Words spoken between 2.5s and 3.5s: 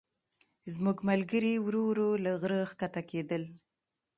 ښکته کېدل.